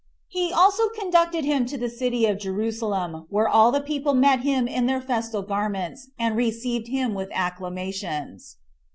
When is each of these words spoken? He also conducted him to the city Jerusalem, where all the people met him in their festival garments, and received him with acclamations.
He 0.27 0.51
also 0.51 0.89
conducted 0.99 1.45
him 1.45 1.67
to 1.67 1.77
the 1.77 1.87
city 1.87 2.23
Jerusalem, 2.33 3.27
where 3.29 3.47
all 3.47 3.71
the 3.71 3.81
people 3.83 4.15
met 4.15 4.39
him 4.39 4.67
in 4.67 4.87
their 4.87 4.99
festival 4.99 5.43
garments, 5.43 6.09
and 6.17 6.35
received 6.35 6.87
him 6.87 7.13
with 7.13 7.29
acclamations. 7.33 8.57